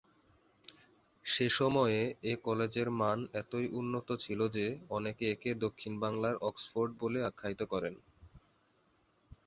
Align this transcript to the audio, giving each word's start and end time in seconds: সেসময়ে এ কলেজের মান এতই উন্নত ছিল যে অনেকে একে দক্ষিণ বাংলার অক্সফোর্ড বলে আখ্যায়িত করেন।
সেসময়ে 1.25 2.01
এ 2.23 2.43
কলেজের 2.45 2.87
মান 2.99 3.19
এতই 3.33 3.67
উন্নত 3.79 4.07
ছিল 4.23 4.39
যে 4.49 4.65
অনেকে 4.89 5.23
একে 5.31 5.51
দক্ষিণ 5.65 5.93
বাংলার 5.99 6.35
অক্সফোর্ড 6.41 6.91
বলে 7.01 7.19
আখ্যায়িত 7.23 7.61
করেন। 7.73 7.95